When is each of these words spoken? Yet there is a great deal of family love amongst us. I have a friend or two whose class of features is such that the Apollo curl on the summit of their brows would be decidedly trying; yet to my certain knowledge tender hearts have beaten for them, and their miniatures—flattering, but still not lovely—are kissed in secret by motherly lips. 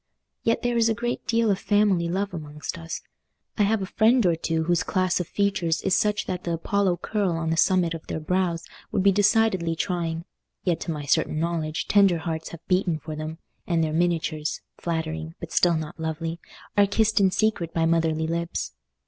Yet 0.41 0.63
there 0.63 0.77
is 0.77 0.89
a 0.89 0.95
great 0.95 1.27
deal 1.27 1.51
of 1.51 1.59
family 1.59 2.09
love 2.09 2.33
amongst 2.33 2.75
us. 2.79 3.01
I 3.55 3.61
have 3.61 3.83
a 3.83 3.85
friend 3.85 4.25
or 4.25 4.35
two 4.35 4.63
whose 4.63 4.81
class 4.81 5.19
of 5.19 5.27
features 5.27 5.79
is 5.83 5.95
such 5.95 6.25
that 6.25 6.43
the 6.43 6.53
Apollo 6.53 6.97
curl 7.03 7.33
on 7.33 7.51
the 7.51 7.55
summit 7.55 7.93
of 7.93 8.07
their 8.07 8.19
brows 8.19 8.63
would 8.91 9.03
be 9.03 9.11
decidedly 9.11 9.75
trying; 9.75 10.25
yet 10.63 10.79
to 10.79 10.91
my 10.91 11.05
certain 11.05 11.39
knowledge 11.39 11.87
tender 11.87 12.17
hearts 12.17 12.49
have 12.49 12.67
beaten 12.67 12.97
for 12.97 13.15
them, 13.15 13.37
and 13.67 13.83
their 13.83 13.93
miniatures—flattering, 13.93 15.35
but 15.39 15.51
still 15.51 15.77
not 15.77 15.99
lovely—are 15.99 16.87
kissed 16.87 17.19
in 17.19 17.29
secret 17.29 17.71
by 17.71 17.85
motherly 17.85 18.25
lips. 18.25 18.73